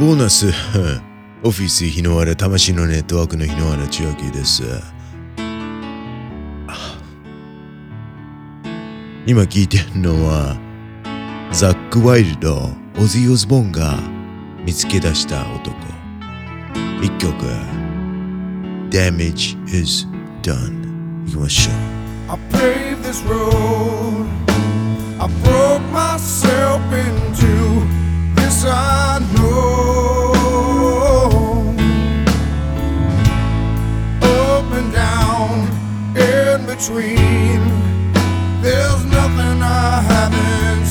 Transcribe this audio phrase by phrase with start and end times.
[0.00, 0.50] ボーナス、
[1.44, 4.62] オフィス日の原魂のネットワークの日の原千秋です。
[9.26, 10.56] 今聞いてるのは、
[11.52, 13.98] ザック・ワイルド、オズイ・オズボンが
[14.64, 15.76] 見つけ出した男。
[17.02, 17.44] 一曲、
[18.88, 20.06] Damage is
[20.40, 21.26] Done。
[21.26, 22.32] 行きましょう。
[22.32, 24.24] I paved this road.
[25.18, 27.84] I broke myself into
[28.36, 29.79] this I know.
[36.80, 37.60] Between.
[38.62, 40.86] There's nothing I haven't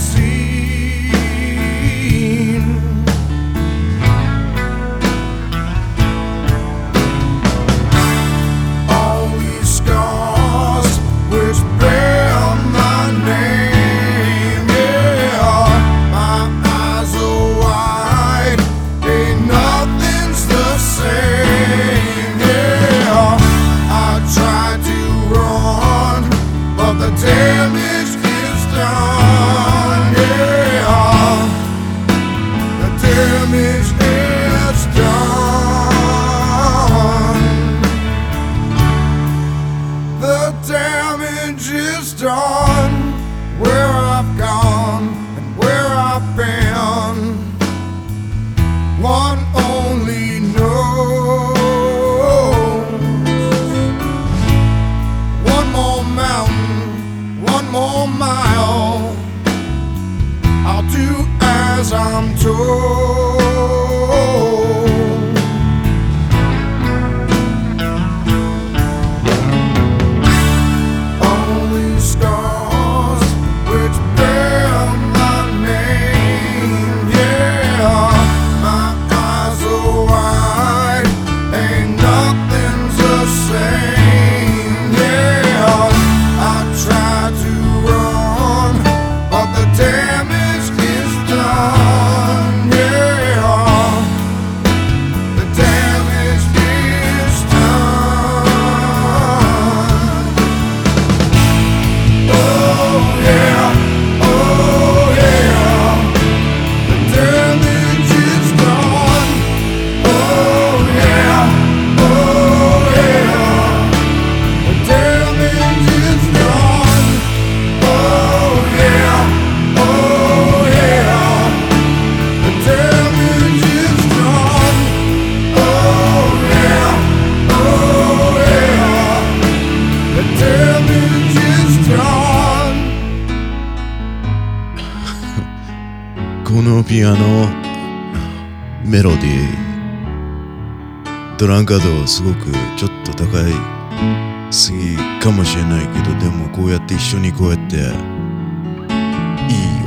[141.40, 147.84] ドランカードすごくちょっと高いすぎかもしれないけどでもこうやって一緒にこうやっていい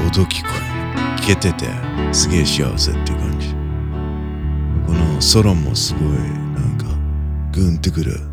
[0.06, 0.48] 音聞こ
[1.18, 1.66] え聞けてて
[2.10, 3.48] すげえ幸せっていう感じ。
[4.86, 6.86] このソロもすごいなんか
[7.52, 8.31] グンってくる。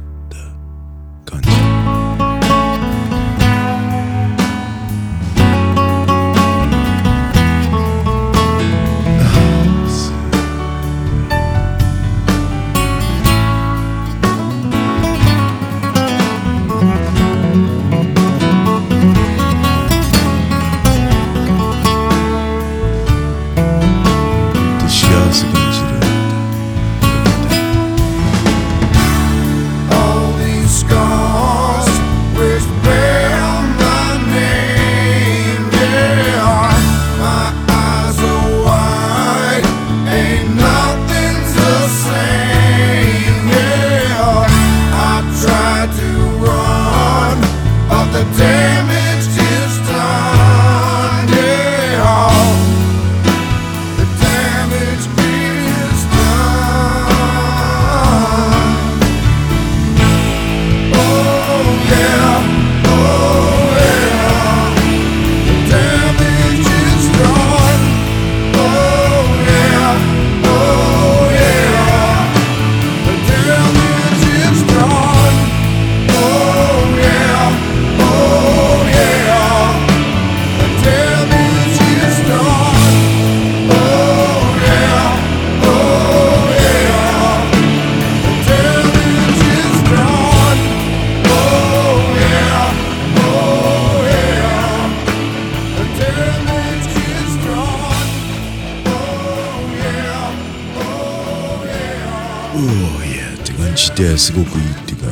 [104.18, 105.06] すごくいいっていうか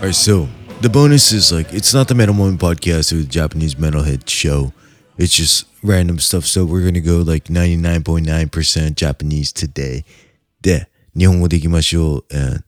[0.00, 0.46] Alright, so
[0.80, 4.72] the bonus is like it's not the Metal Moment podcast or the Japanese metalhead show.
[5.18, 6.46] It's just random stuff.
[6.46, 10.04] So we're gonna go like 99.9% Japanese today.
[10.62, 12.24] で、日本語でいきましょう。
[12.34, 12.64] And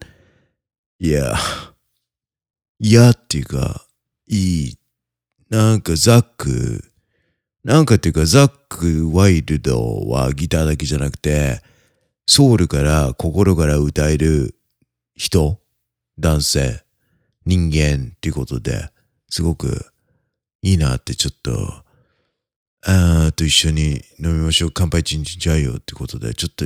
[1.01, 1.35] yeah.
[2.81, 3.87] いやっていうか、
[4.29, 4.79] いい。
[5.49, 6.85] なんかザック、
[7.65, 11.63] なんかっていうかザック・ワイルドはギターだけじゃなくて、
[12.28, 14.56] ソウルから心から歌える
[15.16, 15.60] 人、
[16.20, 16.84] 男性、
[17.46, 18.90] 人間っていうことで、
[19.30, 19.88] すごく
[20.62, 21.84] いいなってちょっと、
[22.86, 24.72] あーと一緒に飲みましょう。
[24.74, 26.66] 乾杯チンチンジャイよってことで、ちょっと、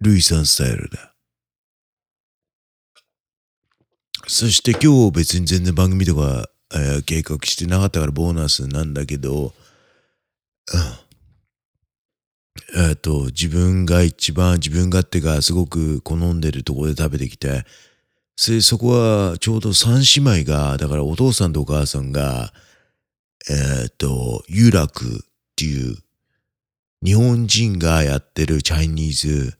[0.00, 0.98] ルイさんスタイルで。
[4.26, 9.52] そして今日別に全然番組とか、えー計画してなかったからボーナスなんだけど、
[10.72, 11.05] うん
[12.74, 17.64] えっ、と、自分が一番自分勝手がすごく好んでるとこで食べてきて、
[18.36, 22.52] それそこはちょうど三姉妹が、だからお父さんとお母さんが、
[23.48, 25.18] えっ、と、ユラクっ
[25.56, 25.96] ていう
[27.02, 29.58] 日本人がやってるチャイニーズ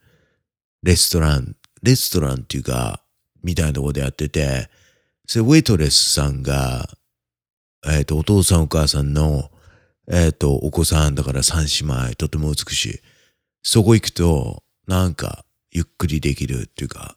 [0.82, 3.02] レストラン、レストランっていうか、
[3.42, 4.68] みたいなとこでやってて、
[5.26, 6.88] それウェイトレスさんが、
[7.86, 9.50] えっ、と、お父さんお母さんの、
[10.08, 13.00] えっ、と、お子さんだから三姉妹、とても美しい。
[13.62, 17.16] そこ行くと、なんか、ゆっくりできるっていうか、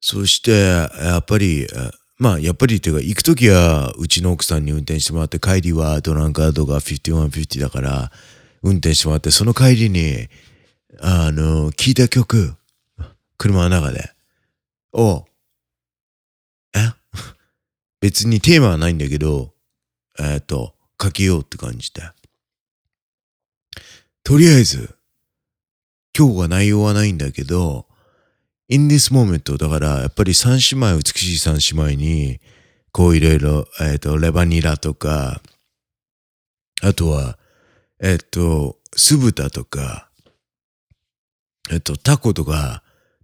[0.00, 1.66] そして、やっぱり、
[2.18, 8.12] まあ、やっぱりっていうか、行くときは、うちの奥さんに運転してもらって、帰りはドランカードが5150だから、
[8.62, 10.28] 運転してもらって、その帰りに、
[11.00, 12.56] あの、聞いた曲、
[13.36, 14.10] 車の中で、
[14.92, 15.26] を、
[16.74, 16.78] え？
[18.00, 19.54] 別にテーマはないんだけど、
[20.20, 22.02] えっ、と、かけようって感じで。
[24.24, 24.96] とりあえず、
[26.16, 27.86] 今日は内容はないんだけど、
[28.68, 32.40] in this moment だから、やっぱり三姉妹、美しい三姉妹に、
[32.90, 35.40] こういろいろ、えっ、と、レバニラとか、
[36.82, 37.38] あとは、
[38.00, 40.10] えっ、と、酢豚とか、
[41.70, 42.82] えっ、と、タコとか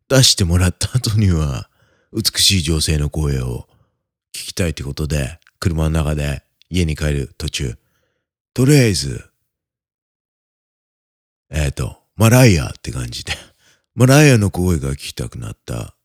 [0.08, 1.69] 出してもらった後には、
[2.12, 3.67] 美しい女性の声を
[4.32, 7.78] 聞きたいってことで、車の中で家に帰る途中、
[8.52, 9.25] とりあえず、
[11.50, 13.32] えっ、と、マライアって感じで、
[13.94, 15.96] マライアの声が聞きたくなった。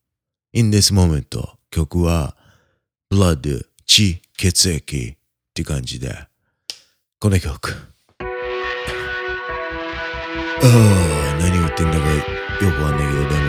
[0.54, 2.36] In this moment 曲は
[3.12, 5.18] Blood 血血液っ
[5.54, 6.28] て感じで。
[7.20, 7.76] この曲。
[10.62, 12.24] ああ何言ってんだかよ
[12.60, 13.40] くわかんないけどでも。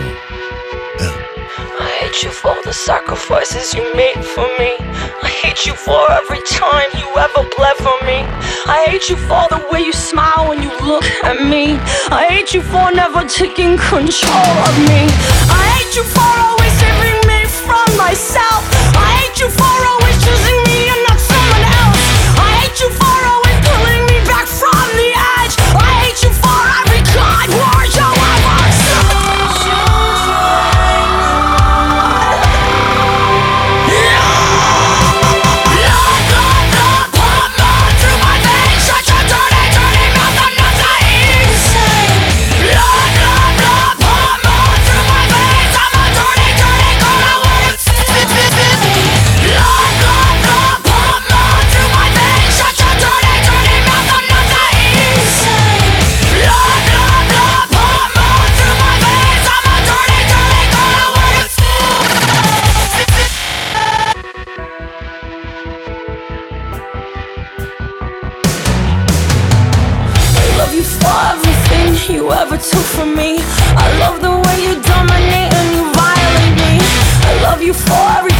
[2.23, 4.75] You for the sacrifices you made for me.
[5.23, 8.19] I hate you for every time you ever bled for me.
[8.67, 11.77] I hate you for the way you smile when you look at me.
[12.11, 15.07] I hate you for never taking control of me.
[15.49, 18.80] I hate you for always saving me from myself.
[72.91, 73.39] From me.
[73.39, 76.71] I love the way you dominate and you violate me.
[77.29, 78.30] I love you for every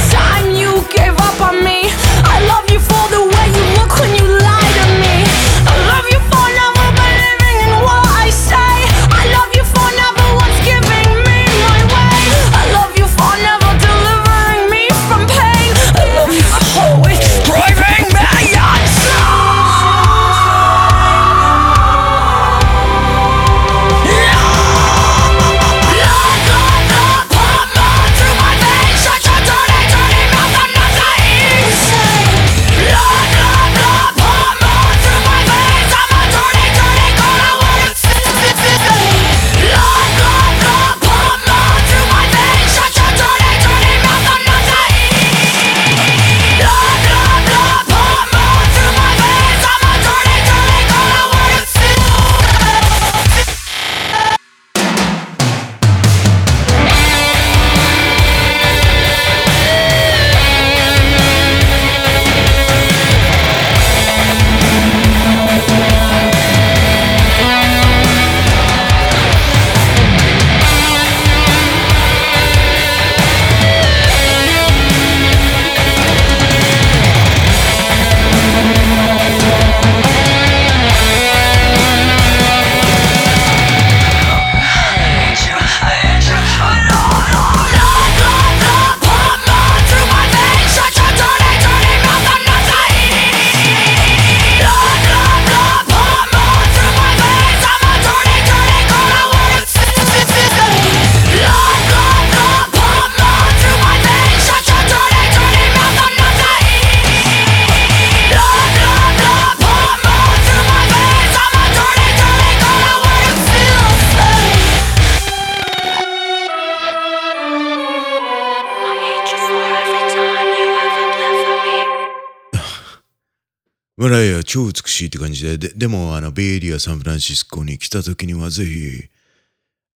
[124.51, 129.05] 超美しいって感じで、ででも、あの、ベイエリア、サンフランシスコに来た時にはぜひ、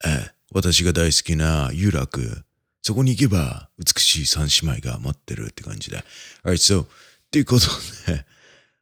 [0.03, 2.43] え私が大好きな有楽、
[2.81, 6.03] そこに行けば美しい三姉妹が待ってるって感じで。
[6.43, 6.87] Alright, so, っ
[7.31, 7.67] ていうこと
[8.11, 8.25] で、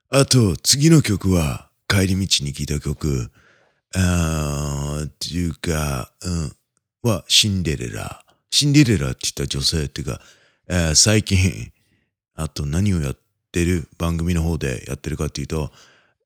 [0.09, 3.29] あと、次の曲は、帰り道に聴いた曲、
[3.93, 6.51] あーっていうか、うん、
[7.03, 8.25] は、シンデレラ。
[8.49, 10.19] シンデレラって言った女性っていうか、
[10.67, 11.71] えー最近、
[12.33, 13.18] あと何をやっ
[13.51, 15.71] てる番組の方でやってるかっていうと、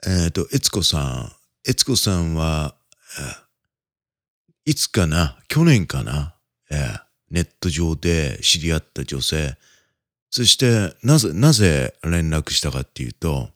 [0.06, 1.32] えっ、と、悦子さん。
[1.66, 2.76] 悦子さんは、
[4.66, 5.38] いつかな？
[5.48, 6.36] 去年かな、
[6.70, 6.98] え
[7.30, 9.58] ネット上で知り合った女性。
[10.30, 13.50] そして、なぜ、なぜ連絡したかっていうと、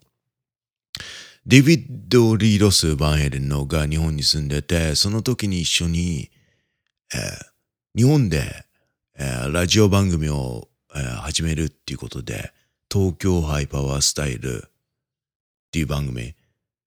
[1.46, 6.30] デイビッド・リー・ロス・ヴァン・ヘイレンのが日本に住んでて、その時に一緒に、
[7.14, 7.48] えー
[7.96, 8.66] 日本で、
[9.18, 12.54] えーラジオ番組を、えー始めるっていうことで、
[12.98, 14.70] 東京ハイパワースタイルっ
[15.72, 16.34] ていう番組。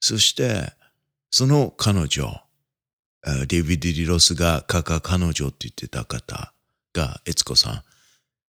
[0.01, 0.73] そして、
[1.31, 2.43] その彼女、
[3.47, 6.53] デイビッド・リー・ロスがカカ彼女って言ってた方
[6.93, 7.83] が、悦子さん。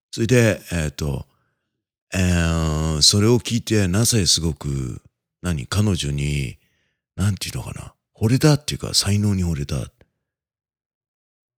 [0.09, 1.27] それで、えっ、と、
[2.15, 4.99] えーそれを聞いて、なぜすごく、
[5.43, 6.57] 何、彼女に、
[7.15, 9.75] なんていうのかな、惚れたっていうか、才能に惚れた。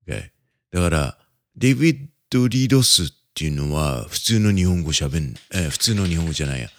[0.06, 0.32] Okay
[0.72, 1.18] だから、
[1.56, 6.70] デイビッド・リー・ロスっっていうのは、普通の日本語喋ん、えー普通の日本語じゃないや。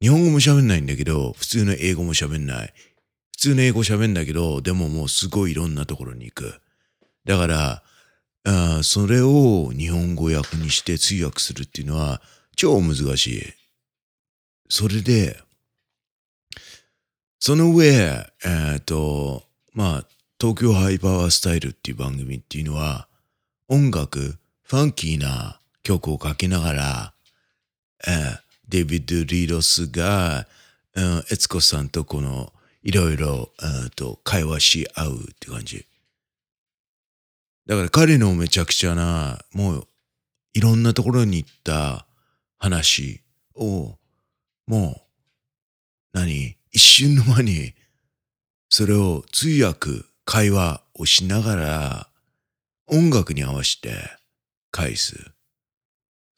[0.00, 2.74] 日本語も喋んないんだけど、普通の英語も喋んない。
[3.30, 6.60] 普通の英語喋んだけど、でももうすごいいろんなところに行く。
[7.24, 7.82] だから、
[8.44, 12.20] あそれを日本語訳にして通訳するっていうのは
[12.56, 13.42] 超難しい。
[14.68, 15.38] それで、
[17.38, 20.06] その上、えっ、と、まあ、
[20.40, 23.06] 東京ハイパワースタイルっていう番組っていうのは、
[23.68, 27.14] 音楽、ファンキーな曲をかけながら、
[28.06, 30.46] えーデビッド・リードスが、
[30.94, 35.84] うん、悦子さんとこの、いろいろ、えーと、会話し合うって感じ。
[37.66, 39.88] だから彼のめちゃくちゃな、もう、
[40.54, 42.06] いろんなところに行った
[42.56, 43.20] 話
[43.54, 43.98] を、
[44.66, 45.02] も
[46.14, 46.56] う、何？
[46.70, 47.74] 一瞬の間に、
[48.70, 52.08] それを通訳、会話をしながら、
[52.86, 53.92] 音楽に合わせて
[54.70, 55.31] 返す。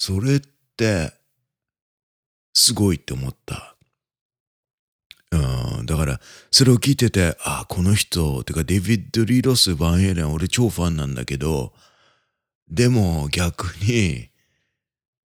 [0.07, 0.43] それっ
[0.77, 1.15] て、
[2.53, 3.75] すごいって思った。
[5.31, 6.21] うん、だから、
[6.51, 11.73] それを聞いてて、ああ、この人、てかデイビッド・リードス・バンヘレン、俺超ファンなんだけど、
[12.69, 14.29] でも逆に、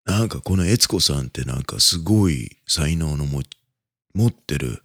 [0.05, 3.41] なんかこの悦子さんってなんかすごい才能の持
[4.29, 4.85] ってる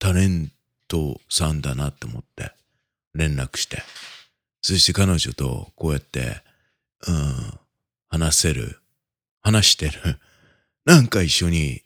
[0.00, 0.50] タレン
[0.88, 2.50] トさんだなって思って
[3.14, 3.84] 連絡して。
[4.60, 6.42] そして彼女とこうやって、
[7.06, 7.60] うん、
[8.08, 8.79] 話せる。
[9.40, 10.20] 話してる。
[10.84, 11.82] なんか一緒に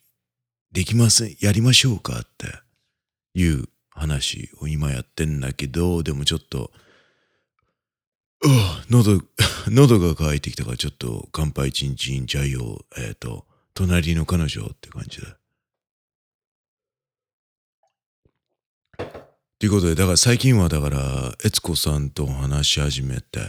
[0.73, 1.37] できません？
[1.40, 2.46] やりましょうかって
[3.34, 6.73] いう話を今やってんだけど、でもちょっと、
[8.42, 9.23] うわ喉、
[9.68, 15.38] 喉が渇いてきたからちょっと乾杯チンチンジャイを、えっ、と、隣の彼女って感じだ。
[19.58, 23.40] ということで、だから最近はだから、悦子さんと話し始めて、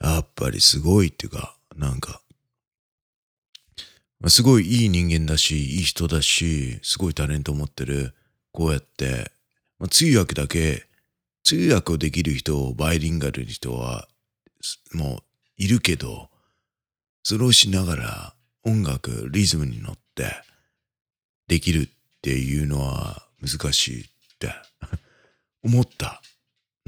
[0.00, 2.22] やっぱりすごいっていうか、なんか、
[4.30, 8.14] すごいいい人間だし、いい人だし、すごいタレントを持ってる。
[8.52, 9.30] こうやって、
[9.78, 10.86] まあ、通訳だけ、
[11.42, 14.08] 通訳をできる人を、バイリンガルの人は、
[14.92, 15.18] もう
[15.56, 16.30] いるけど、
[17.22, 20.26] それをしながら音楽、リズムに乗って
[21.48, 21.88] できるっ
[22.22, 24.04] ていうのは難しいっ
[24.38, 24.54] て
[25.62, 26.22] 思った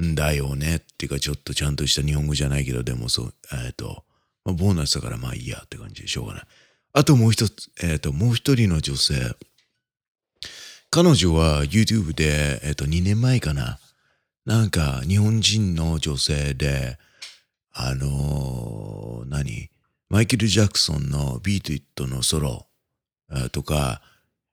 [0.01, 0.77] んだよね。
[0.77, 3.33] っていうかちょっとちゃんとした日本語じゃないけど、でもそう、
[3.65, 4.05] えっ、と、
[4.43, 6.43] まあ、ボーナスだからまあいいやって感じでしょうがない。
[6.93, 9.35] あともう一つ、えっ、と、もう一人の女性。
[10.89, 13.79] 彼女は YouTube で、えっ、と、2年前かな。
[14.45, 16.97] なんか、日本人の女性で、
[17.73, 19.69] あのー何？
[20.09, 22.65] マイケル・ジャクソンのビート・イットのソロ、
[23.31, 24.01] えーとか、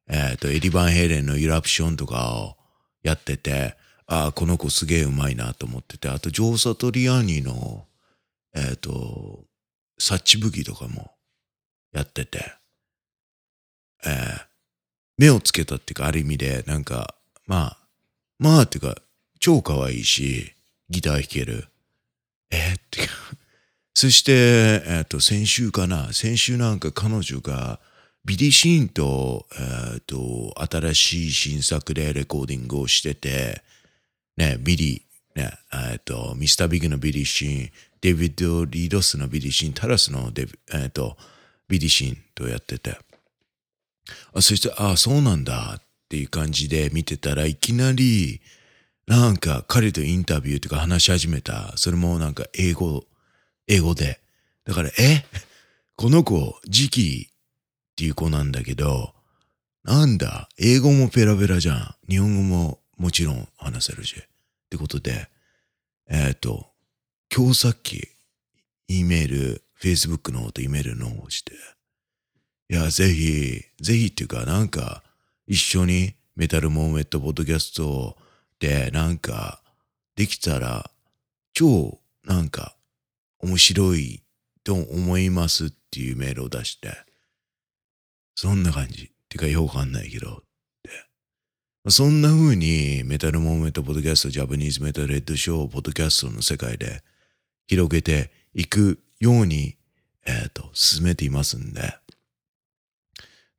[0.09, 2.57] えっ、と、エディ・バン・ヘイレンのイラプションとかを
[3.03, 3.77] やってて、
[4.07, 7.87] ああ、この子すげえうまいなと思ってて、あと、ジョー・サトリアーニの、
[8.55, 9.45] えっ、と、
[9.99, 11.14] サッチブギとかも
[11.95, 12.53] やってて、
[14.05, 14.55] えー
[15.17, 17.15] 目をつけたっていうか、ある意味で、なんか、
[17.47, 17.79] まあ、
[18.39, 18.97] まあっていうか、
[19.39, 20.53] 超可愛いし、
[20.91, 21.69] ギター弾ける。
[22.51, 23.13] えーっていうか、
[23.95, 27.79] そして、えっ、と、先週かな、先週なんか彼女が、
[28.25, 29.47] ビリ・シーンと、
[29.95, 33.63] えっ、と、新しい新作でレコーディングをしてて、
[34.37, 35.03] ね、ビリ、
[35.37, 37.71] ね、えっ、と、ミスター・ビッグのビリ・シーン、
[38.01, 41.17] デビッド・リードスのビリ・シーン、タラスのデビ、えっ、と、
[41.69, 42.99] ビリー・シンとやってて、
[44.35, 48.41] あそして、ああ、そうなんだっていう感じで見てたらいきなり
[49.07, 51.77] なんか彼とインタビューとか話し始めた。
[51.77, 53.05] それもなんか英語、
[53.67, 54.21] 英語で。
[54.65, 55.25] だから、え？
[55.97, 59.15] この子、時期っていう子なんだけど、
[59.85, 61.95] なんだ、英語もペラペラじゃん。
[62.09, 64.17] 日本語ももちろん話せるし。
[64.19, 64.23] っ
[64.71, 65.29] てことで、
[66.09, 66.71] えっ、と、
[67.35, 68.09] 今日さっき、
[68.89, 71.53] E メール、Facebook の方と E メールの方をして、
[72.71, 75.03] いや、ぜひ、ぜひっていうか、なんか、
[75.47, 78.17] 一緒にメタルモーメントポッドキャスト
[78.59, 79.61] で、なんか、
[80.17, 80.91] できたら、
[81.53, 82.75] 超、なんか、
[83.41, 84.23] 面白い
[84.65, 86.97] と思いますっていうメールを出して、
[88.35, 89.13] そんな感じ。
[89.29, 90.41] てか、よくわかんないけど、っ
[90.83, 91.91] て。
[91.91, 97.03] そんな風に、メタルモーメントポッドキャスト、ジャパニーズメタルヘッドショー、ポッドキャストの世界で
[97.67, 99.77] 広げていくように、
[100.27, 101.97] えっ、と、進めていますんで、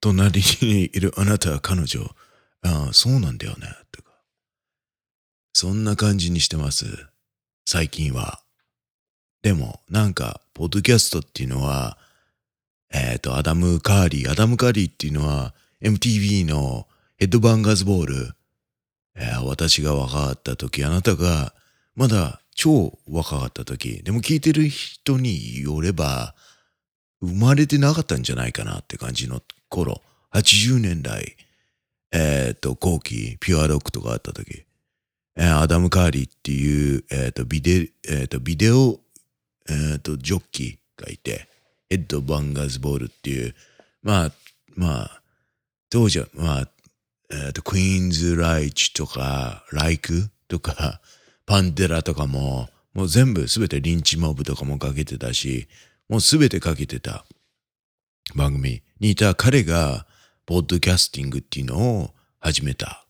[0.01, 2.15] 隣にいるあなたは彼女、
[2.61, 4.11] ああ、そうなんだよね、とか。
[5.53, 6.85] そんな感じにしてます。
[7.65, 8.41] 最近は。
[9.41, 11.97] でも、なんか、ポッドキャストっていうのは、
[12.91, 14.31] えっ、と、アダム・カーリー。
[14.31, 16.87] アダム・カーリーっていうのは、MTV の
[17.17, 18.35] Headbangers Ball。
[19.15, 21.53] えー私が若かった時、あなたが、
[21.95, 26.35] まだ超若かった時、でも聞いてる人によれば、
[27.21, 30.01] 生まれてなかったんじゃないかなって感じの頃、
[30.33, 31.35] 80年代、
[32.11, 34.65] えっ、と、後期、ピュアロックとかあった時、
[35.37, 38.99] えーアダム・カーリーっていう、えっ、と、ビデ、えっ、と、ビデオ、
[39.69, 41.47] えっ、と、ジョッキーがいて、
[41.89, 43.55] ヘッドバンガーズボールっていう、
[44.01, 44.31] まあ、
[44.75, 45.21] まあ、
[45.89, 46.69] 当時は、まあ、
[47.31, 51.01] えっ、と、クイーンズ・ライチとか、ライクとか、
[51.45, 55.67] パンテラとかも、もう全部すべてリンチモブとかもかけてたし、
[56.09, 57.25] もうすべてかけてた
[58.35, 60.05] 番組にいた彼が、
[60.45, 63.05] ポッドキャスティングっていうのを始めた。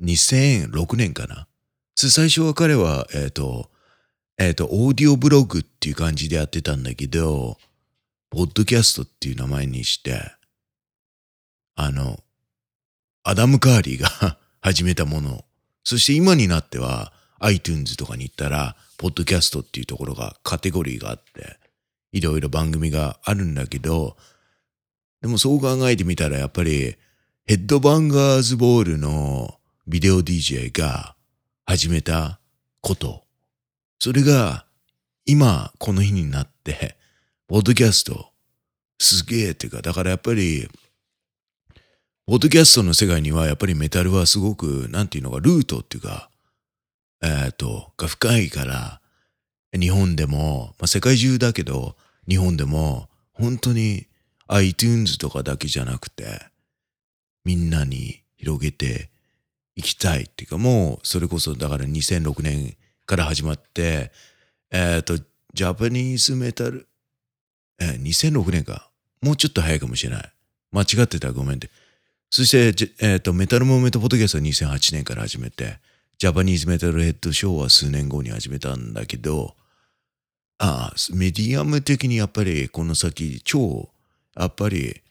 [0.00, 1.46] 2006年かな。
[1.96, 3.70] 最初は彼は、えっ、と、
[4.38, 7.58] えっ、と、オーディオブログっていう感じでやってたんだけど、
[8.30, 10.20] ポッドキャストっていう名前にして、
[11.74, 12.18] あの、
[13.24, 15.44] アダム・カーリーが 始めたもの。
[15.84, 21.58] そして今になっては iTunes とかに行ったら、ポッドキャストっていうところがカテゴリーがあって、
[22.12, 24.16] いろいろ番組があるんだけど、
[25.20, 26.96] でもそう考えてみたらやっぱり
[27.46, 31.16] ヘッドバンガーズボールのビデオ DJ が
[31.64, 32.38] 始めた
[32.80, 33.24] こと。
[33.98, 34.64] それが
[35.24, 36.96] 今この日になって、
[37.48, 38.30] ポッドキャスト
[38.98, 40.68] すげえっていうか、だからやっぱり
[42.32, 46.30] ポッドキャストの世界にはやっぱりメタルはすごく、なんていうのか、ルートっていうか、
[47.20, 49.02] えっ、と、が深いから、
[49.78, 51.94] 日本でも、まあ、世界中だけど、
[52.26, 54.06] 日本でも、本当に
[54.46, 56.46] iTunes とかだけじゃなくて、
[57.44, 59.10] みんなに広げて
[59.76, 64.10] いきたいっていうか、もう、それこそ、だから2006年から始まって、
[64.70, 66.88] えっ、と、ジャパニーズメタル、
[67.78, 68.88] えー2006年か。
[69.20, 70.32] もうちょっと早いかもしれない。
[70.70, 71.68] 間違ってたらごめんって。
[72.32, 75.76] そして、えっ、と、メタルモーメントポッドキャストは2008年から始めて、
[76.16, 79.54] ジャパニーズメタルヘッドショーは数年後に始めたんだけど、
[80.56, 83.90] ああ、メディアム的にやっぱりこの先、超、
[84.34, 85.02] やっぱり、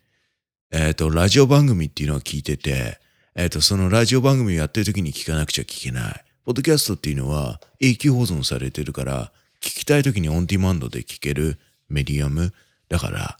[0.72, 2.98] えっ、と、ラジオ番組っていうのを聞いてて、
[3.36, 6.26] えっ、と、そのラジオ番組をやってる時に聞かなくちゃ聞けない。
[6.44, 12.52] ポッドキャストっていうのは永久保存されてるから、聞きたい時にオンディマンドで聞けるメディアム。
[12.90, 13.38] だから、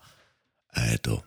[0.76, 1.24] えっ、と、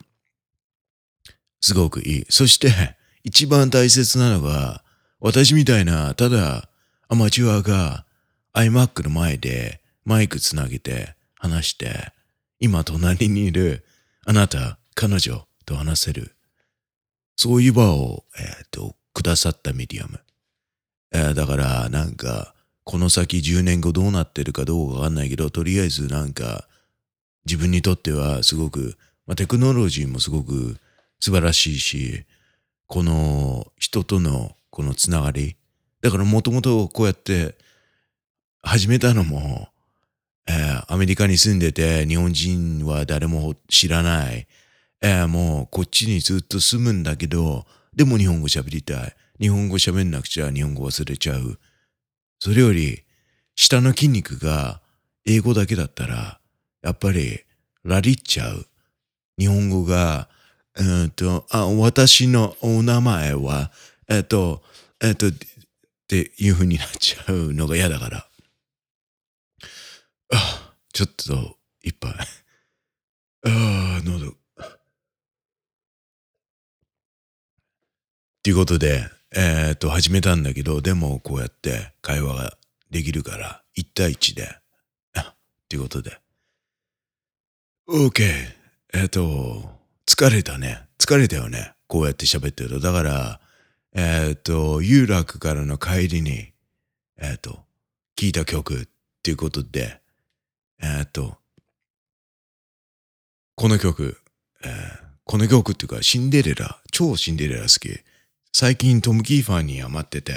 [1.65, 2.25] すごくいい。
[2.29, 4.83] そして、一番大切なのが、
[5.19, 6.69] 私みたいな、ただ、
[7.07, 8.05] アマチュアが
[8.53, 12.11] iMac の前でマイクつなげて話して、
[12.59, 13.83] 今隣にいる
[14.27, 16.35] あなた、彼女と話せる。
[17.35, 20.19] そういう場を、えっ、と、くださったメディアム。
[21.13, 26.67] えーだから、なんか、この先10年後どうなってるかどうかわかんないけど、とりあえずなんか、
[27.47, 30.77] 自分にとってはすごく、まあ、テクノロジーもすごく
[31.25, 32.23] 素晴らしいし、
[32.85, 35.55] この人とのこのつながり。
[36.01, 37.55] だからもともとこうやって
[38.61, 39.69] 始めたのも、
[40.45, 44.45] えーアメリカに住んでて日本人は誰も知らない。
[45.01, 49.15] えーもうこっちにずっと住むんだけど、でも日本語喋りたい。
[49.41, 51.57] 日本語喋んなくちゃ日本語忘れちゃう。
[52.37, 53.01] それより、
[53.55, 54.79] 下の筋肉が
[55.25, 56.39] 英語だけだったら、
[56.83, 57.39] やっぱり
[57.83, 58.67] ラリっちゃう。
[59.39, 60.29] 日本語が、
[60.77, 63.71] えーっと、あ、私のお名前は、
[64.09, 64.61] えっと、
[65.01, 65.31] えっと、っ
[66.07, 68.27] ていう風になっちゃうのが嫌だから。
[70.33, 72.13] あ、ちょっと、いっぱい。
[73.47, 74.29] ああ、喉。
[74.31, 74.33] っ
[78.43, 82.57] ていうことで、えっ、と、始めたんだけど、でもこうやって会話が
[82.91, 84.43] できるから、1対1で。
[84.45, 86.19] っていうことで。
[87.87, 88.23] OK。
[88.93, 89.74] えっ、と、
[90.07, 90.87] 疲れたね。
[90.99, 91.73] 疲れたよね。
[91.87, 92.79] こうやって喋ってると。
[92.79, 93.39] だから、
[93.93, 96.51] えっ、と、有楽からの帰りに、
[97.17, 97.63] えっ、と、
[98.15, 98.87] 聴いた曲っ
[99.23, 99.99] ていうことで、
[100.81, 101.37] えっ、と、
[103.55, 104.17] この曲、
[104.63, 104.69] え
[105.23, 107.99] この曲っていうか、シンデレラ、超シンデレラ好き。
[108.53, 110.33] 最近トム・キーファーにハマってて、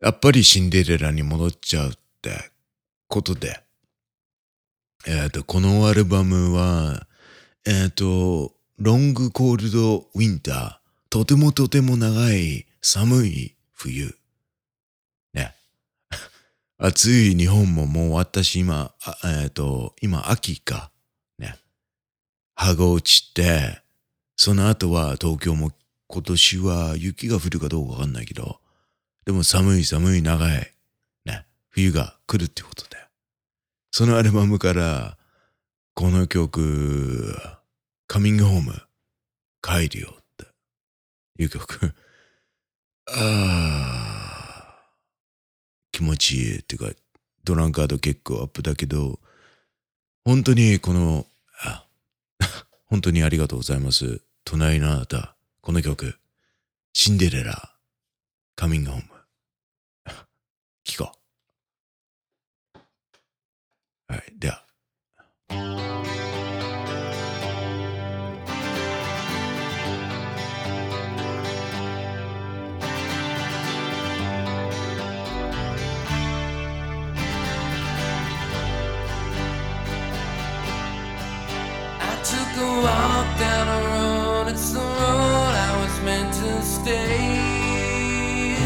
[0.00, 2.50] やっぱりシンデレラに戻っちゃうって
[3.08, 3.62] ことで、
[5.06, 7.06] えっ、と、このアルバムは、
[7.64, 14.16] えっ、と、ロングコールドウィンター、とてもとても長い寒い冬。
[15.32, 15.54] ね。
[16.78, 18.92] 暑い日本ももう終わったし、今、
[19.24, 20.90] えっ、と、今秋か。
[21.38, 21.56] ね。
[22.56, 23.80] 葉が落ちて、
[24.34, 25.70] その後は東京も
[26.08, 28.58] 今年は雪が降るかどうかわかんないけど、
[29.24, 30.74] でも寒い寒い長い、
[31.24, 32.96] ね、冬が来るってことで。
[33.92, 35.16] そのアルバムから、
[35.94, 37.36] この曲、
[38.06, 38.82] カミングホーム、
[39.60, 40.24] 帰るよっ
[41.36, 41.94] ていう曲。
[43.08, 44.86] ああ、
[45.92, 46.98] 気持ちいいっていうか、
[47.44, 49.20] ドランカード結構アップだけど、
[50.24, 51.26] 本当にこの、
[51.62, 51.86] あ
[52.86, 54.22] 本当にありがとうございます。
[54.44, 56.18] 隣のあなた、この曲、
[56.94, 57.76] シンデレラ、
[58.56, 59.10] カミングホーム。
[60.84, 61.12] 聞こ
[64.08, 64.12] う。
[64.12, 64.71] はい、では。
[82.62, 88.56] A walk down a road, it's the road I was meant to stay.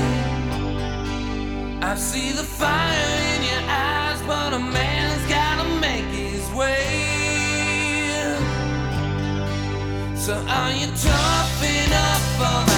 [1.82, 6.86] I see the fire in your eyes, but a man's gotta make his way.
[10.14, 12.75] So are you tough enough for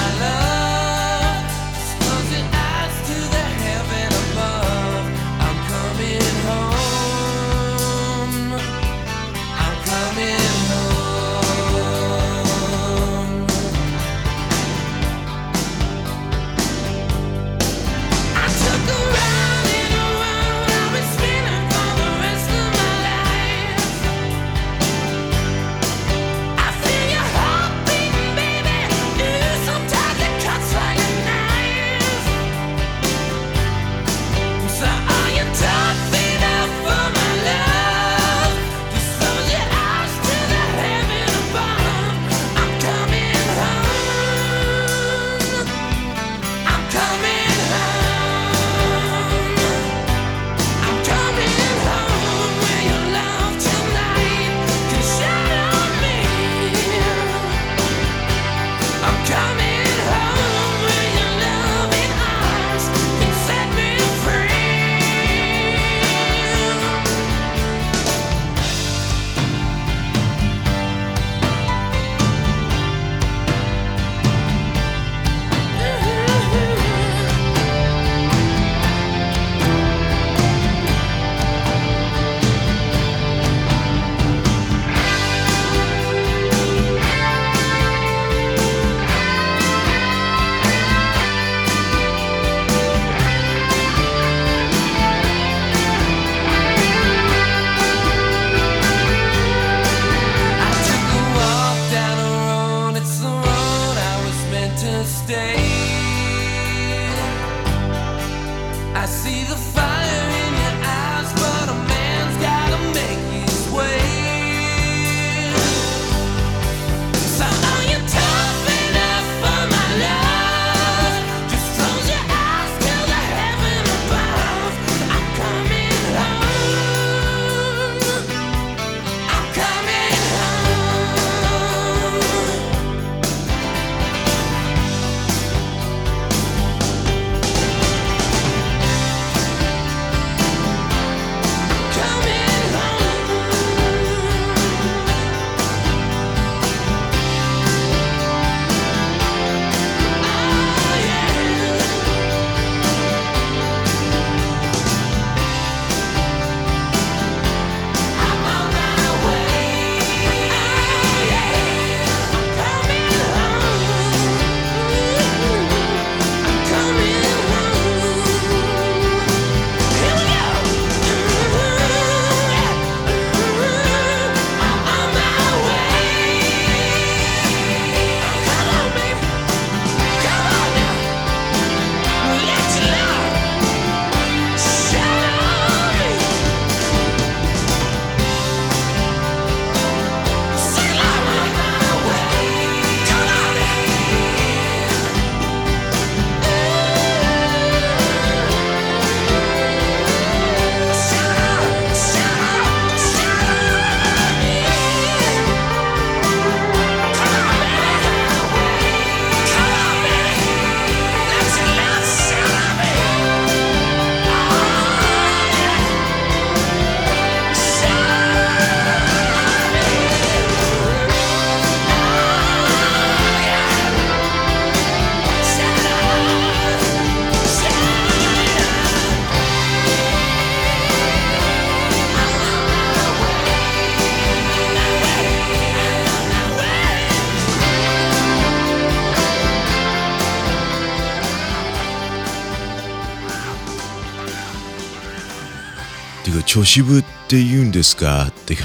[246.59, 248.27] てか、超渋って言うんですか？
[248.29, 248.65] ってか、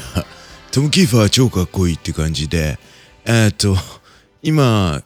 [0.71, 2.77] トム・キーファーは超かっこいいって感じで、
[3.25, 3.75] えーっと、
[4.41, 5.03] 今、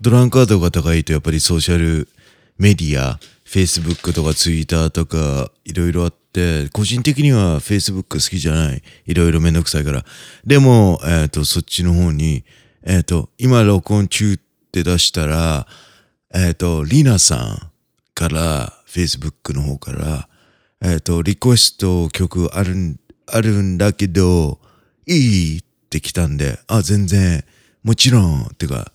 [0.00, 2.08] ドランカードが高いとやっぱりソーシャル
[2.56, 8.82] メディア、Facebook とか Twitter とかいろいろあって、個人的には Facebook 好きじゃない。
[9.06, 10.04] いろいろめんどくさいから。
[10.44, 12.44] でも、えっ、と、そっちの方に、
[12.84, 14.38] えっ、と、今録音中っ
[14.70, 15.66] て出したら、
[16.34, 17.70] えっ、と、リナさん
[18.14, 20.28] から、Facebook の方から、
[20.80, 24.60] えっ、と、リクエスト曲あるん、あるんだけど、
[25.06, 27.44] いいって来たんで、あ、全然、
[27.82, 28.92] もちろん、てか、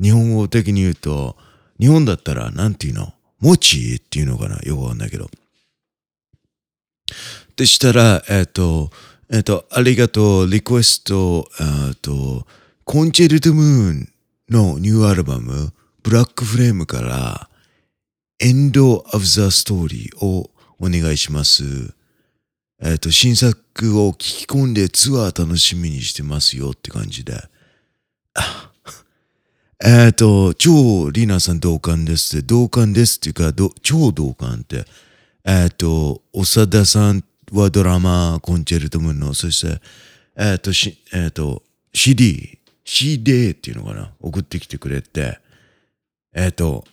[0.00, 1.36] 日本語的に言うと、
[1.80, 3.12] 日本だったら、なんていうの？
[3.40, 4.58] もちっていうのかな？
[4.60, 5.28] よくわかんないけど。
[7.56, 8.90] でしたら、えっ、と、
[9.30, 12.46] えっ、と、ありがとう、リクエスト、えっ、と、
[12.84, 14.08] コンチェルトムーン
[14.50, 17.48] のニューアルバム、ブラックフレームから、
[18.40, 20.50] End of the Story を
[20.84, 21.94] お願いします。
[22.82, 27.42] えっ、と、新作を聞き込んでツアー楽しみにしてますよって感じで。
[29.82, 34.84] えっ、と、超リナさん同感です、同感ですっていうか、ど超同感って。
[35.44, 39.80] えっ、と、長田さんはドラマコンチェルトムーンの、そして、
[40.36, 41.62] えっ、と、し、えっ、と、
[41.94, 44.12] CD、CD っていうのかな？
[44.20, 45.38] 送ってきてくれて、
[46.34, 46.84] えっ、と、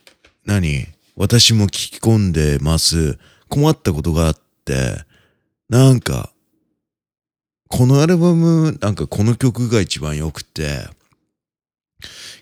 [0.46, 0.86] 何？
[1.14, 3.18] 私も聞き込んでます。
[3.52, 5.04] 困ったことがあって、
[5.68, 6.32] なんか、
[7.68, 10.88] このアルバム、なんかこの曲が一番良くて、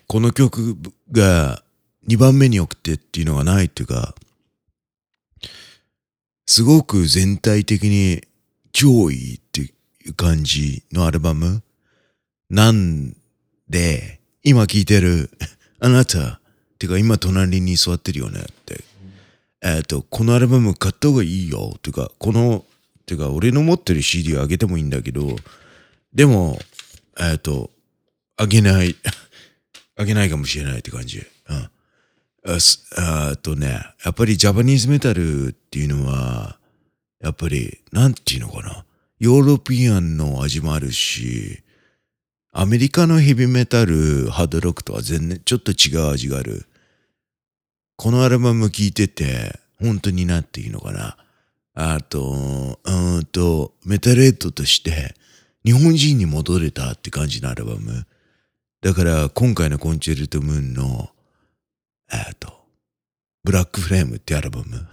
[0.07, 0.77] この曲
[1.11, 1.63] が
[2.07, 4.15] 2番目に良くてっていうのがないっていうか、
[6.45, 8.23] すごく全体的に
[8.71, 9.71] 超いいってい
[10.07, 11.61] う感じのアルバム
[12.49, 13.17] なん
[13.67, 15.29] で、今聴いてる
[15.81, 16.39] あなた、っ
[16.79, 18.45] てか今隣に座ってるよね。
[19.63, 21.77] えっ、と、このアルバム買った方がいいよ。
[21.81, 22.65] てか、この、
[23.05, 25.35] てか俺の持ってる CD をあげてもいいんだけど、
[26.13, 26.59] でも、
[27.19, 27.69] えっ、と、
[28.37, 28.95] あげない。
[29.95, 31.23] あげないかもしれないって感じ。
[31.49, 31.69] うん。
[32.43, 33.67] あすあーとね、
[34.03, 36.57] やっぱりジャパニーズメタルっていうのは、
[37.21, 38.83] やっぱり、なんていうのかな。
[39.19, 41.61] ヨーロピアンの味もあるし、
[42.51, 46.65] アメリカのヘビーメタル、ハードロックとは全然ちょっと違う味がある。
[47.95, 51.17] このアルバム聴いてて、本当になんていうのかな。
[51.73, 55.15] あと、うんと、メタレッドとして、
[55.63, 58.05] 日本人に戻れたって感じのアルバム。
[58.81, 61.09] だから、今回のコンチェルトムーンの、
[62.11, 62.51] えっと、
[63.43, 64.87] ブラックフレームってアルバム。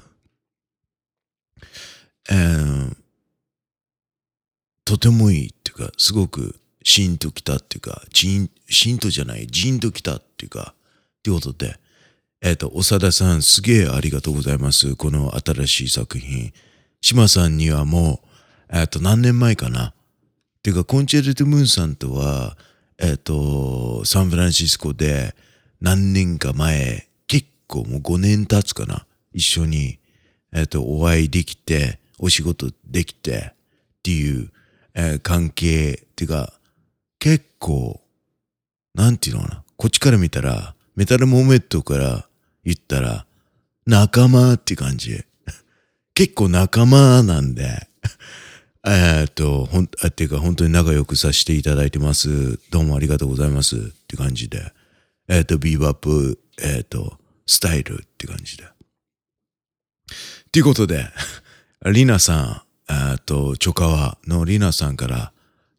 [2.31, 2.97] えー
[4.89, 11.79] とてもいいっていうか、すごくシーンときたっていうか、ジーン、シーンとじゃない、ジーンときたっていうか、っていうことで、
[12.40, 14.94] えっ、と、長田さん、すげえありがとうございます。
[14.94, 16.53] この新しい作品。
[17.01, 18.20] 島さんにはも
[18.72, 19.92] う、えっ、と、何年前かな。
[20.62, 22.57] てか、コンチェルト・ムーンさんとは、
[22.98, 25.35] えっ、と、サンフランシスコで
[25.81, 29.05] 何年か前、結構もう5年経つかな。
[29.33, 29.98] 一緒に、
[30.53, 33.55] えっ、と、お会いできて、お仕事できて、っ
[34.05, 34.53] ていう、
[34.94, 36.53] えー関係、てか、
[37.18, 38.01] 結構、
[38.94, 39.64] なんていうのかな。
[39.77, 42.28] こっちから見たら、メタルモーメントから
[42.69, 43.25] 言ったら、
[43.87, 45.25] 仲間って感じ。
[46.13, 47.89] 結構仲間なんで、
[48.87, 52.59] えっと、ほん、あっていうか本当に仲良くさせていただいてます。
[52.71, 53.77] どうもありがとうございます。
[53.77, 54.73] って感じで。
[55.29, 58.65] えーっと、ビーバップ、えーっと、スタイルって感じで。
[60.53, 61.09] ということで、
[61.91, 65.33] リナさん、えーっと、チョカワのリナさんから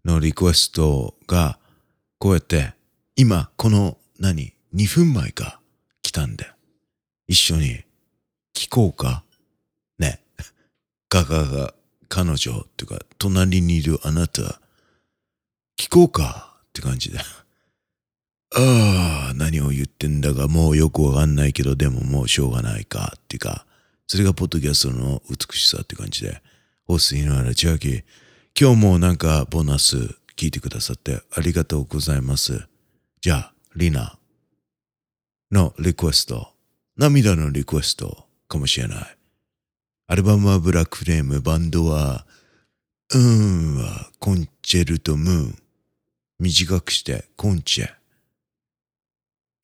[0.05, 1.59] のリクエストが、
[2.17, 2.73] こうやって、
[3.15, 5.59] 今、この、何 ?2 分前か、
[6.01, 6.51] 来たんで、
[7.29, 7.83] 一緒に、
[8.55, 9.23] 聞こうか？
[9.99, 10.19] ね。
[11.09, 11.75] ガガが、
[12.07, 14.59] 彼女、っていうか、隣にいるあなた、
[15.79, 16.57] 聞こうか？
[16.69, 17.19] って感じで。
[17.19, 23.13] ああ、何を言ってんだかもうよくわかんないけど、でももうしょうがないか？
[23.15, 23.67] っていうか、
[24.07, 26.41] それがポッドキャストの美しさって感じで、
[26.87, 28.03] ホスイのあら千秋、
[28.59, 29.97] 今日もなんかボーナス
[30.35, 32.67] 聞いてくださってありがとうございます。
[33.21, 34.17] じゃあ、リナ
[35.51, 36.53] のリクエスト、
[36.99, 39.17] 涙のリクエストかもしれない。
[40.07, 42.27] アルバムはブラックフレーム、バンドは、
[43.13, 45.57] うーんはコンチェルトムーン。
[46.39, 47.89] 短くしてコンチェ。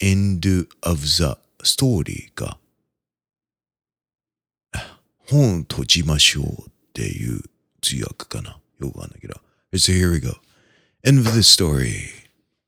[0.01, 2.57] End of the Story か。
[5.27, 6.47] 本閉じましょうっ
[6.93, 7.41] ていう
[7.81, 8.57] 通訳かな。
[8.79, 9.35] よくわかんないけど。
[9.73, 10.37] So here we go.
[11.03, 11.91] End of the story.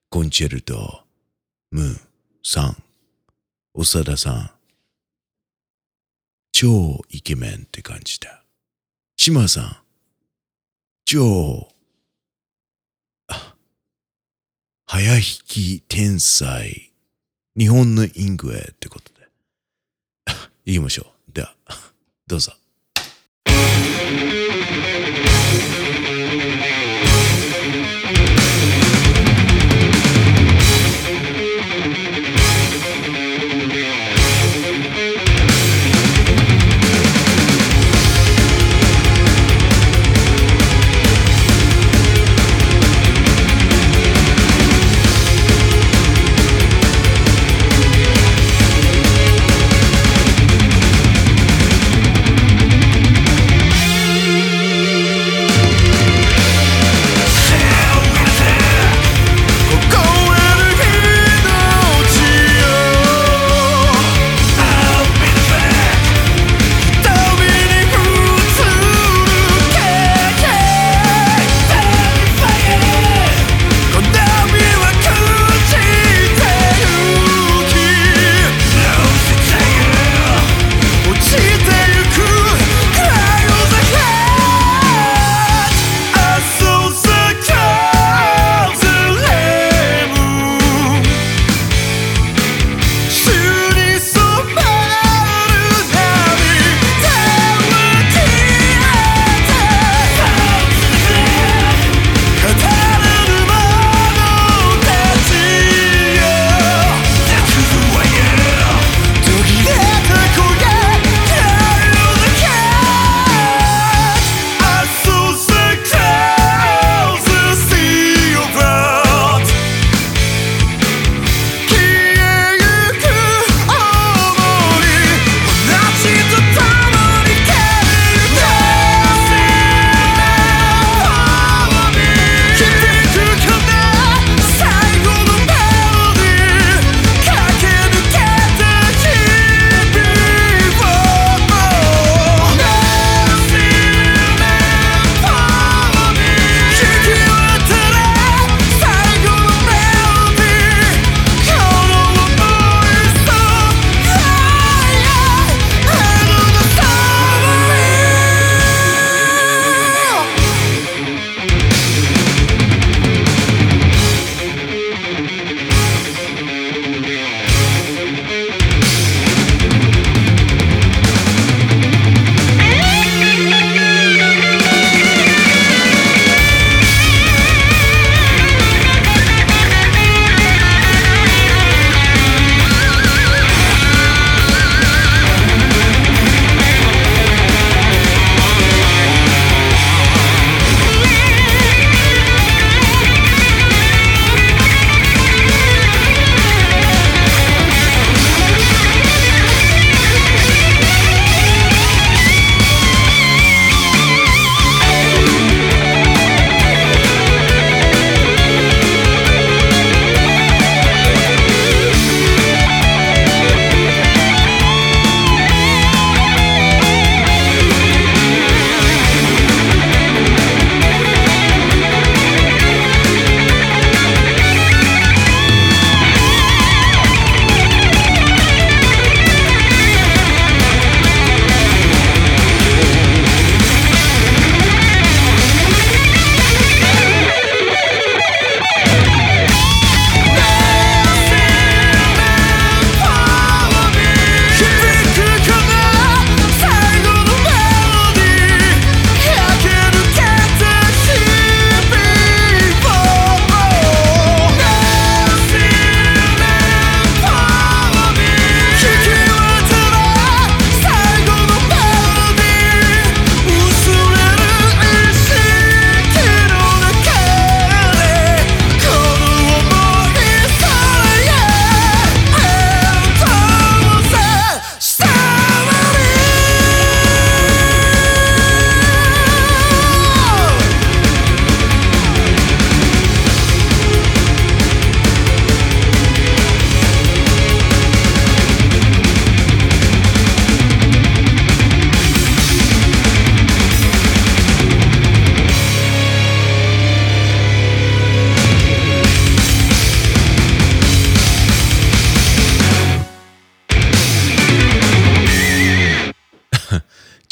[0.09, 1.05] コンチェルト、
[1.71, 1.99] ムーン、
[2.43, 2.83] さん、
[3.73, 4.56] 長田さん。
[6.59, 8.43] 超イケメンって感じだ。
[9.15, 9.77] 島さん、
[11.05, 11.69] 超、
[13.27, 13.53] あ
[14.87, 16.91] 早引き天才、
[17.55, 19.27] 日本のイングエってことで。
[20.65, 21.31] 行きましょう。
[21.31, 21.55] では、
[22.25, 22.53] どうぞ。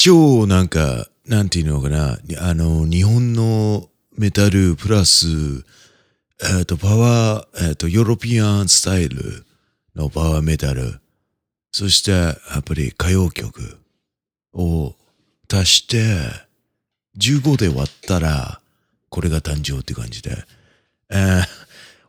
[0.05, 5.25] 超なんかなんていうのかな、あの、日本のメタルプラス、
[6.59, 9.47] えっ、と、パワー、えっ、と、ヨーロピアンスタイル
[9.95, 10.99] のパワーメタル、
[11.71, 13.79] そして、やっぱり歌謡曲
[14.53, 14.93] を
[15.51, 16.05] 足して、
[17.17, 18.61] 15で割ったら、
[19.09, 20.37] これが誕生って感じで。
[21.09, 21.41] え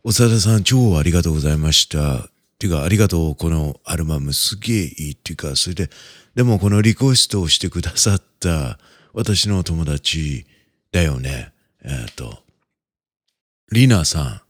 [0.05, 2.16] ー、長田さん、超ありがとうございました。
[2.16, 2.28] っ
[2.59, 5.88] ていうか、ありがとう、このアルバムすげえいいっていうか、それで、
[6.37, 8.78] でもこのリクエストをしてくださった
[9.14, 10.45] 私の友達
[10.93, 11.51] だよね。
[11.82, 12.41] えっ、と、
[13.72, 14.43] リナさん、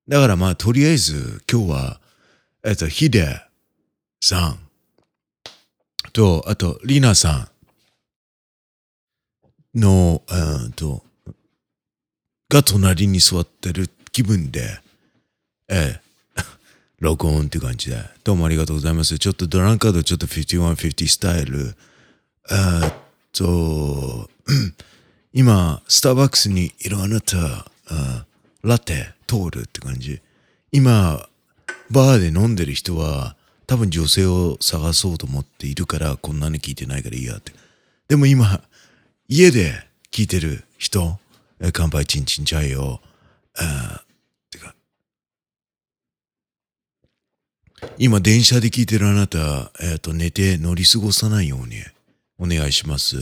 [0.09, 2.01] だからまあ、とりあえず、今日は、
[2.65, 3.43] えっと、ヒデ
[4.23, 4.59] さん
[6.15, 7.51] と、あと、リナさ
[9.75, 11.03] んの、えっと、
[12.49, 14.81] が隣に座ってる気分で、
[15.69, 16.43] ええ、
[17.01, 18.03] 録音って感じで。
[18.25, 19.19] どうもありがとうございます。
[19.19, 21.77] ちょっとドランカード、ちょっと5150スタイル。
[22.51, 22.93] えっ
[23.33, 24.31] と、
[25.35, 28.25] 今、スターバックスにいるあなた、あ
[28.69, 30.21] ラテ通るって感じ。
[30.71, 31.29] 今、
[31.91, 33.35] バーで飲んでる人は、
[33.67, 37.53] 多分女性を探そうと思っているから、こんなに聞いてないからいいやって。
[38.09, 38.63] でも今、
[39.29, 39.73] 家で
[40.11, 41.19] 聞いてる人、
[41.73, 43.01] 乾杯チンチンチャイを、
[43.57, 44.03] あ
[44.51, 44.75] てか、
[47.99, 51.77] 今電車で聞いてるあなた、えっ、と、寝て乗り過ごさないように
[52.39, 53.17] お願いします。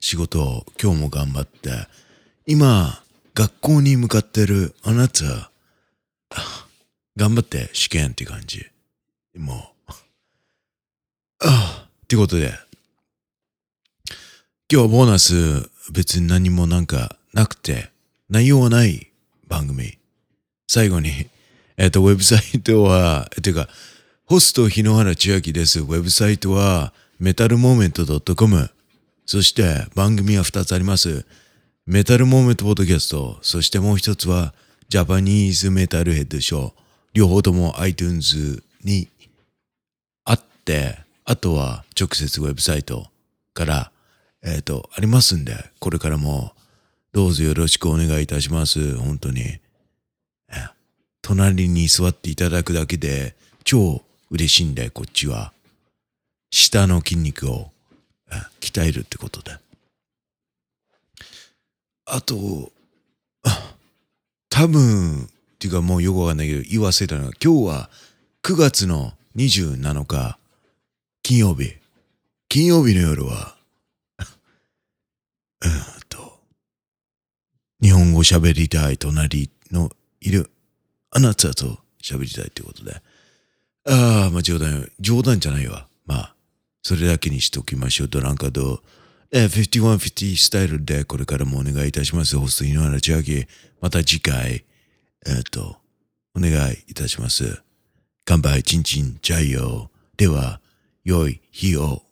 [0.00, 1.86] 仕事、今日も頑張って。
[2.46, 3.03] 今、
[3.34, 5.50] 学校に向かってるあなた、
[7.16, 8.64] 頑張って試験って感じ。
[9.36, 9.92] もう、
[11.40, 12.54] ああ、ってことで、
[14.70, 17.90] 今日はボーナス別に何もなんかなくて、
[18.30, 19.10] 内容はない
[19.48, 19.98] 番組。
[20.68, 21.28] 最後に、
[21.76, 23.68] えっ、と、ウェブサイトは、ていうか、
[24.26, 25.80] ホスト日野原千秋です。
[25.80, 28.70] ウェブサイトは、メタルモーメント .com。
[29.26, 31.26] そして、番組は2つあります。
[31.86, 33.36] メタルモーメントポッドキャスト。
[33.42, 34.54] そしてもう一つは、
[34.88, 36.72] ジャパニーズメタルヘッドショー。
[37.12, 39.08] 両方とも iTunes に
[40.24, 43.08] あって、あとは直接ウェブサイト
[43.52, 43.90] から、
[44.42, 46.54] えっ、と、ありますんで、これからも
[47.12, 48.96] どうぞよろしくお願いいたします。
[48.96, 49.60] 本当に。
[51.20, 55.52] 隣に座っていただくだけで超嬉しいんで、こっちは。
[56.50, 57.72] 下の筋肉を
[58.60, 59.63] 鍛えるってことで。
[62.06, 62.72] あと、
[64.50, 65.26] 多分、っ
[65.58, 67.90] ていうかもうよくわかんないけど、言わせたのが、今日は
[68.42, 70.38] 9月の27日、
[71.22, 71.74] 金曜日。
[72.48, 73.56] 金曜日の夜は、
[75.64, 76.40] えーっと、
[77.80, 79.90] 日本語喋りたい隣の
[80.20, 80.50] いる
[81.10, 83.02] あなたと喋りたいってことで。
[83.86, 84.88] ああ、まあ冗談よ。
[85.00, 85.88] 冗談じゃないわ。
[86.06, 86.34] まあ、
[86.82, 88.08] それだけにしておきましょう。
[88.08, 88.82] ドランカード。
[89.36, 92.38] えー、5150スタイルでこれからもお願いいたします。
[92.38, 93.46] ホスト井上原千秋。
[93.80, 94.64] また次回、
[95.26, 95.76] えーっと、
[96.36, 97.60] お願いいたします。
[98.24, 99.88] 乾杯、チンチン、ジャイヨー。
[100.16, 100.60] では、
[101.02, 102.04] 良い日を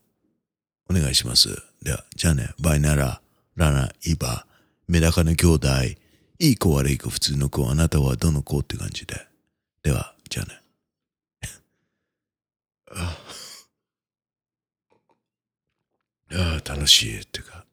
[0.91, 1.51] お願いします。
[1.81, 3.21] では、じゃあね、バイなら、
[3.55, 4.45] ラナ、イバ、
[4.89, 5.69] メダカの兄弟、
[6.41, 9.15] いい子悪い子普通の子、あなたはどの子って感じで。
[9.85, 10.61] では、じゃあね。
[16.35, 17.65] ああ、楽しいっていうか、